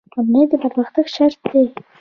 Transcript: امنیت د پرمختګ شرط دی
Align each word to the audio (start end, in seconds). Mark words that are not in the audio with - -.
امنیت 0.19 0.49
د 0.51 0.55
پرمختګ 0.63 1.05
شرط 1.15 1.39
دی 1.49 1.63